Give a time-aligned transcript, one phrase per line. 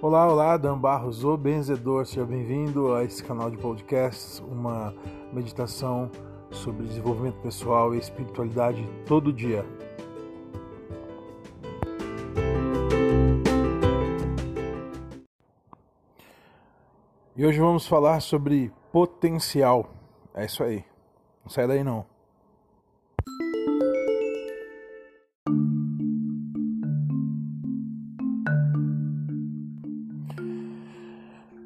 [0.00, 4.94] Olá, olá, Dan Barros, o benzedor, seja bem-vindo a esse canal de podcasts, uma
[5.32, 6.08] meditação
[6.52, 9.66] sobre desenvolvimento pessoal e espiritualidade todo dia.
[17.34, 20.01] E hoje vamos falar sobre potencial.
[20.34, 20.84] É isso aí.
[21.44, 22.06] Não sai daí não.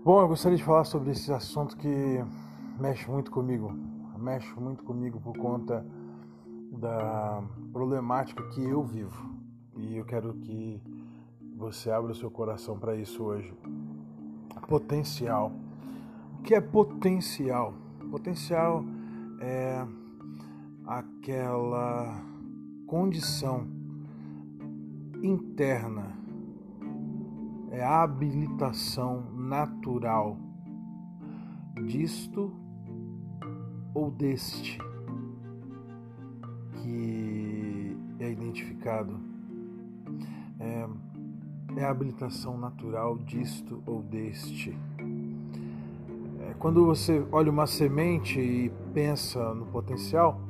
[0.05, 2.25] Bom, eu gostaria de falar sobre esse assunto que
[2.79, 3.73] mexe muito comigo.
[4.19, 5.85] Mexe muito comigo por conta
[6.73, 9.35] da problemática que eu vivo.
[9.77, 10.81] E eu quero que
[11.57, 13.53] você abra o seu coração para isso hoje.
[14.69, 15.53] Potencial.
[16.39, 17.75] O que é potencial?
[18.11, 18.85] Potencial
[19.41, 19.87] é
[20.87, 22.23] aquela
[22.87, 23.67] condição
[25.23, 26.17] interna
[27.77, 30.39] é a habilitação natural
[31.87, 32.51] disto
[33.93, 34.79] ou deste
[36.77, 39.21] que é identificado.
[40.59, 40.89] É,
[41.77, 44.75] é a habilitação natural disto ou deste.
[46.67, 50.41] Quando você olha uma semente e pensa no potencial,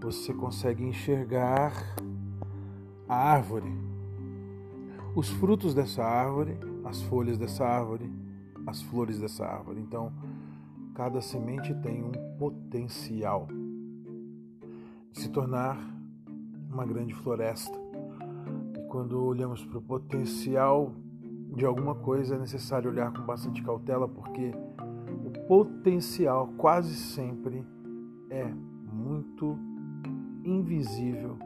[0.00, 1.94] você consegue enxergar
[3.08, 3.72] a árvore
[5.14, 8.12] os frutos dessa árvore, as folhas dessa árvore,
[8.66, 9.80] as flores dessa árvore.
[9.80, 10.12] Então,
[10.92, 13.46] cada semente tem um potencial
[15.12, 15.78] de se tornar
[16.68, 17.78] uma grande floresta.
[18.76, 20.92] E quando olhamos para o potencial
[21.54, 24.52] de alguma coisa, é necessário olhar com bastante cautela, porque
[25.48, 27.64] potencial quase sempre
[28.28, 28.44] é
[28.92, 29.58] muito
[30.44, 31.38] invisível.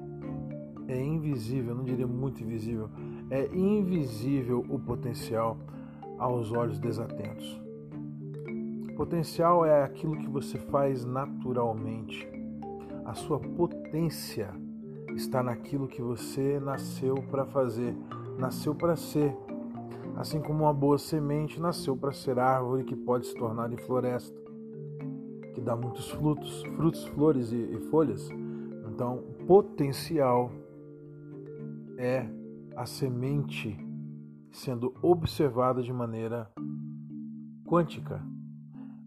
[0.89, 2.91] É invisível, não diria muito invisível,
[3.31, 5.57] é invisível o potencial
[6.19, 7.61] aos olhos desatentos.
[8.97, 12.29] Potencial é aquilo que você faz naturalmente.
[13.05, 14.51] A sua potência
[15.15, 17.97] está naquilo que você nasceu para fazer,
[18.37, 19.35] nasceu para ser.
[20.17, 24.39] Assim como uma boa semente nasceu para ser árvore que pode se tornar em floresta,
[25.55, 28.29] que dá muitos frutos, frutos, flores e, e folhas.
[28.89, 30.51] Então, potencial
[31.97, 32.27] é
[32.77, 33.79] a semente
[34.51, 36.51] sendo observada de maneira
[37.65, 38.23] quântica,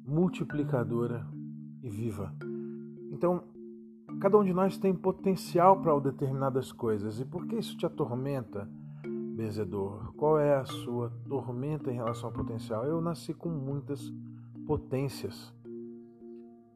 [0.06, 1.26] multiplicadora
[1.84, 2.34] e viva.
[3.12, 3.44] Então,
[4.20, 7.20] cada um de nós tem potencial para determinadas coisas.
[7.20, 8.68] E por que isso te atormenta,
[9.36, 10.14] benzedor?
[10.16, 12.86] Qual é a sua tormenta em relação ao potencial?
[12.86, 14.12] Eu nasci com muitas
[14.66, 15.54] potências.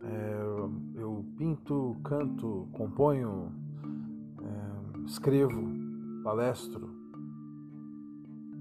[0.01, 0.41] É,
[0.95, 3.51] eu pinto, canto, componho,
[4.41, 5.61] é, escrevo,
[6.23, 6.89] palestro.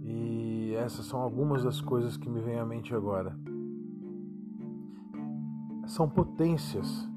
[0.00, 3.36] E essas são algumas das coisas que me vêm à mente agora.
[5.86, 7.09] São potências.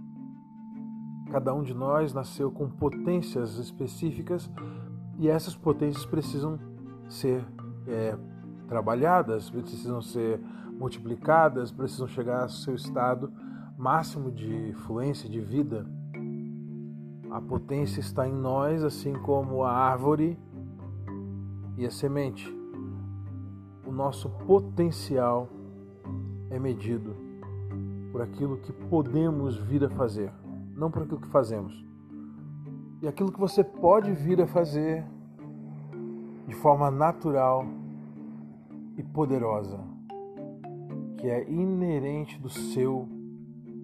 [1.29, 4.49] Cada um de nós nasceu com potências específicas
[5.17, 6.59] e essas potências precisam
[7.11, 7.45] ser
[7.87, 8.17] é,
[8.67, 10.39] trabalhadas, precisam ser
[10.79, 13.31] multiplicadas, precisam chegar ao seu estado
[13.77, 15.85] máximo de fluência, de vida
[17.31, 20.37] a potência está em nós, assim como a árvore
[21.77, 22.45] e a semente.
[23.87, 25.47] O nosso potencial
[26.49, 27.15] é medido
[28.11, 30.29] por aquilo que podemos vir a fazer,
[30.75, 31.85] não por aquilo que fazemos.
[33.01, 35.05] E aquilo que você pode vir a fazer
[36.47, 37.65] de forma natural
[38.97, 39.79] e poderosa,
[41.17, 43.07] que é inerente do seu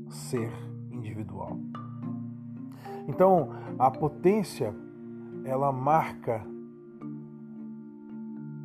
[0.10, 0.52] ser
[0.92, 1.58] individual.
[3.08, 4.76] Então, a potência
[5.46, 6.46] ela marca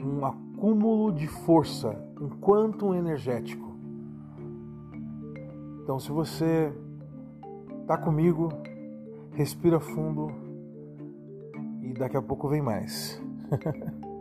[0.02, 3.72] um acúmulo de força, um quantum energético.
[5.82, 6.72] Então, se você
[7.82, 8.48] está comigo,
[9.32, 10.28] respira fundo
[11.80, 13.22] e daqui a pouco vem mais.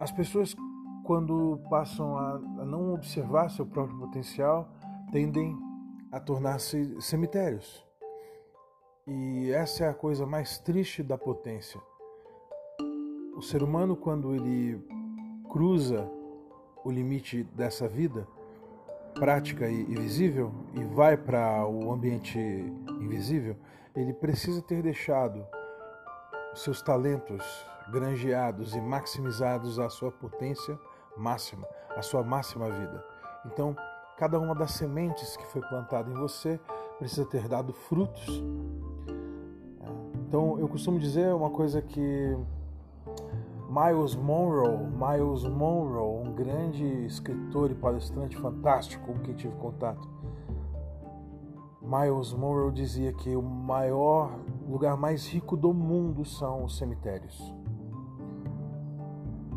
[0.00, 0.54] As pessoas,
[1.04, 4.68] quando passam a, não observar seu próprio potencial,
[5.10, 5.56] tendem
[6.12, 7.82] a tornar-se cemitérios.
[9.06, 11.80] E essa é a coisa mais triste da potência.
[13.36, 14.78] O ser humano, quando ele
[15.50, 16.06] cruza
[16.84, 18.28] o limite dessa vida,
[19.14, 22.38] prática e, visível e vai para o ambiente
[23.00, 23.56] invisível,
[23.94, 25.44] ele precisa ter deixado
[26.54, 27.42] seus talentos
[27.90, 30.78] granjeados e maximizados à sua potência
[31.16, 31.66] máxima,
[31.96, 33.04] à sua máxima vida.
[33.46, 33.76] Então,
[34.16, 36.60] cada uma das sementes que foi plantada em você
[36.98, 38.42] precisa ter dado frutos.
[40.26, 42.36] Então, eu costumo dizer uma coisa que
[43.74, 50.08] Miles Monroe, Miles Monroe, um grande escritor e palestrante fantástico com quem tive contato.
[51.82, 54.38] Miles Monroe dizia que o maior
[54.68, 57.52] lugar mais rico do mundo são os cemitérios.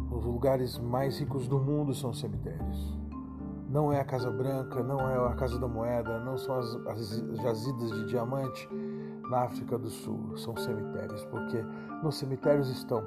[0.09, 2.97] Os lugares mais ricos do mundo são os cemitérios.
[3.69, 7.23] Não é a Casa Branca, não é a Casa da Moeda, não são as, as
[7.39, 8.67] jazidas de diamante
[9.29, 11.63] na África do Sul, são cemitérios, porque
[12.01, 13.03] nos cemitérios estão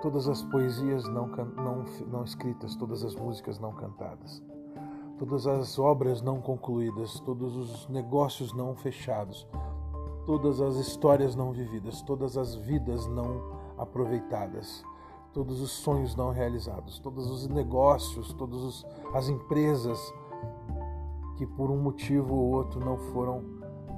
[0.00, 4.42] todas as poesias não, não, não escritas, todas as músicas não cantadas,
[5.18, 9.46] todas as obras não concluídas, todos os negócios não fechados,
[10.26, 14.84] todas as histórias não vividas, todas as vidas não aproveitadas,
[15.32, 20.00] todos os sonhos não realizados, todos os negócios, todas as empresas
[21.36, 23.42] que por um motivo ou outro não foram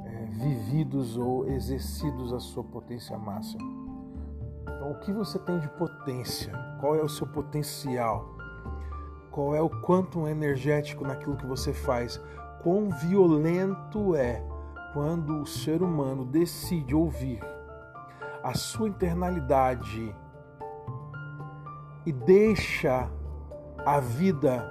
[0.04, 3.82] é, vividos ou exercidos a sua potência máxima.
[4.62, 5.68] Então, o que você tem de
[6.02, 6.52] potência?
[6.80, 8.36] Qual é o seu potencial?
[9.30, 12.20] Qual é o quanto energético naquilo que você faz?
[12.62, 14.44] Quão violento é
[14.92, 17.40] quando o ser humano decide ouvir
[18.42, 20.14] a sua internalidade
[22.04, 23.08] e deixa
[23.86, 24.68] a vida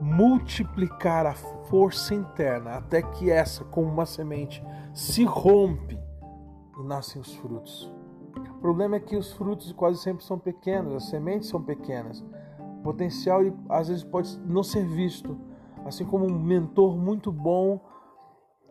[0.00, 4.64] multiplicar a força interna até que essa, como uma semente,
[4.94, 5.98] se rompe
[6.78, 7.97] e nascem os frutos.
[8.58, 12.24] O problema é que os frutos quase sempre são pequenos, as sementes são pequenas.
[12.80, 15.38] O potencial às vezes pode não ser visto.
[15.84, 17.80] Assim como um mentor muito bom,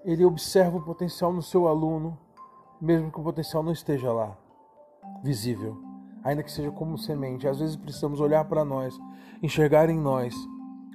[0.05, 2.17] ele observa o potencial no seu aluno,
[2.79, 4.37] mesmo que o potencial não esteja lá,
[5.23, 5.87] visível
[6.27, 7.47] ainda que seja como semente.
[7.47, 8.99] Às vezes precisamos olhar para nós,
[9.41, 10.35] enxergar em nós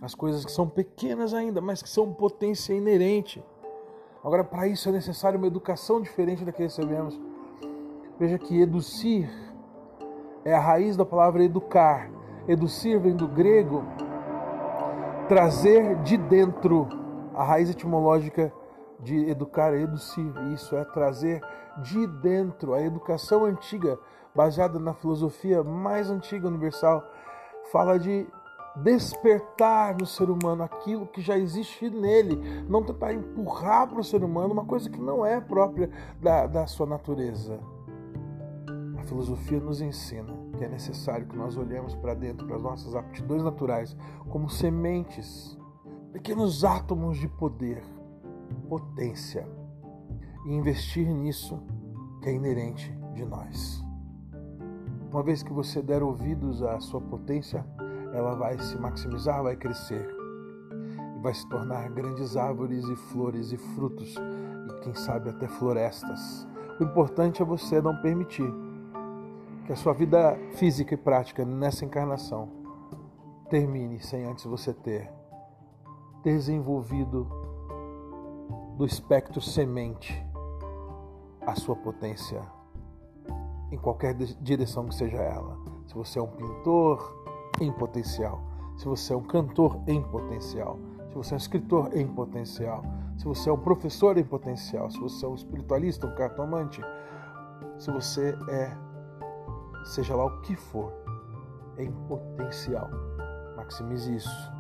[0.03, 3.43] as coisas que são pequenas ainda, mas que são potência inerente.
[4.23, 7.19] Agora, para isso é necessário uma educação diferente da que recebemos.
[8.23, 9.29] Veja que educir
[10.45, 12.09] é a raiz da palavra educar.
[12.47, 13.83] Educir vem do grego
[15.27, 16.89] trazer de dentro.
[17.35, 18.53] A raiz etimológica
[19.01, 20.33] de educar é educir.
[20.55, 21.43] Isso é trazer
[21.79, 22.75] de dentro.
[22.75, 23.99] A educação antiga
[24.33, 27.03] baseada na filosofia mais antiga universal,
[27.73, 28.25] fala de
[28.77, 34.23] despertar no ser humano aquilo que já existe nele, não tentar empurrar para o ser
[34.23, 35.91] humano uma coisa que não é própria
[36.21, 37.59] da, da sua natureza.
[39.03, 42.95] A filosofia nos ensina que é necessário que nós olhemos para dentro, para as nossas
[42.95, 43.97] aptidões naturais,
[44.29, 45.59] como sementes,
[46.13, 47.83] pequenos átomos de poder,
[48.69, 49.45] potência,
[50.47, 51.61] e investir nisso
[52.23, 53.85] que é inerente de nós.
[55.11, 57.67] Uma vez que você der ouvidos à sua potência,
[58.15, 60.09] ela vai se maximizar, vai crescer
[61.17, 66.47] e vai se tornar grandes árvores e flores e frutos e quem sabe até florestas.
[66.79, 68.72] O importante é você não permitir
[69.65, 72.49] que a sua vida física e prática nessa encarnação
[73.49, 75.11] termine sem antes você ter
[76.23, 77.29] desenvolvido
[78.77, 80.25] do espectro semente
[81.47, 82.43] a sua potência
[83.71, 85.57] em qualquer direção que seja ela.
[85.87, 87.23] Se você é um pintor,
[87.61, 88.43] em potencial.
[88.77, 90.79] Se você é um cantor, em potencial.
[91.09, 92.83] Se você é um escritor, em potencial.
[93.17, 94.91] Se você é um professor, em potencial.
[94.91, 96.81] Se você é um espiritualista, um cartomante.
[97.79, 98.73] Se você é,
[99.85, 100.93] seja lá o que for,
[101.79, 102.89] em potencial.
[103.57, 104.53] Maximize isso.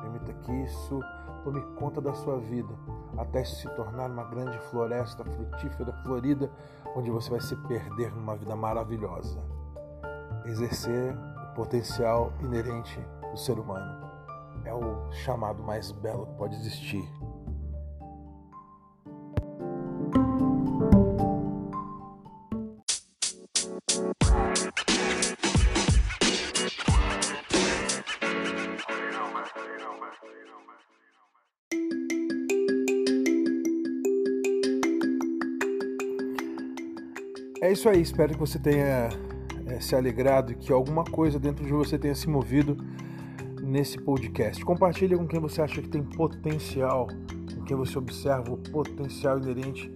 [0.00, 1.00] Permita que isso
[1.44, 2.72] tome conta da sua vida
[3.18, 6.50] até se tornar uma grande floresta frutífera, florida,
[6.96, 9.40] onde você vai se perder numa vida maravilhosa.
[10.44, 12.98] Exercer o potencial inerente
[13.30, 14.10] do ser humano
[14.64, 17.08] é o chamado mais belo que pode existir.
[37.62, 39.08] É isso aí, espero que você tenha
[39.66, 42.76] é, se alegrado e que alguma coisa dentro de você tenha se movido
[43.62, 44.64] nesse podcast.
[44.64, 47.06] Compartilhe com quem você acha que tem potencial,
[47.54, 49.88] com quem você observa o potencial inerente,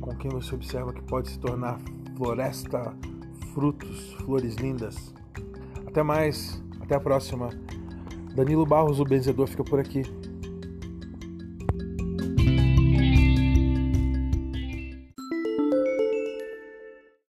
[0.00, 1.78] com quem você observa que pode se tornar
[2.16, 2.96] floresta,
[3.52, 5.12] frutos, flores lindas.
[5.86, 7.50] Até mais, até a próxima.
[8.34, 10.02] Danilo Barros, o benzedor, fica por aqui.